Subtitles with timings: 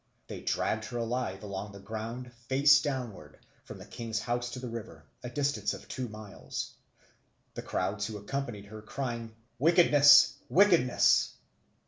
[0.25, 4.67] They dragged her alive along the ground, face downwards, from the king's house to the
[4.67, 6.73] river, a distance of two miles,
[7.53, 10.37] the crowds who accompanied her crying, "Wickedness!
[10.49, 11.35] wickedness!"